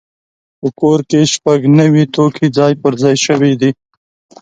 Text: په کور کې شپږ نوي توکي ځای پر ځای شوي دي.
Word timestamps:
په 0.59 0.67
کور 0.79 0.99
کې 1.09 1.19
شپږ 1.33 1.59
نوي 1.79 2.03
توکي 2.15 2.47
ځای 2.57 2.73
پر 2.81 2.93
ځای 3.03 3.15
شوي 3.25 3.53
دي. 3.61 3.71